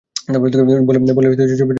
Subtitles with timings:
[0.33, 1.69] বলেই ছবিটা নিয়ে উপরের ঘরে চলে গেল।